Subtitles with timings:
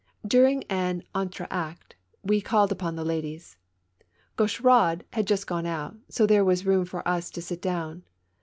[0.25, 1.93] During an entr'acte
[2.23, 3.57] we called upon the ladies.
[4.35, 8.01] Gau cheraud had just gone out, so there was room for us to sit down.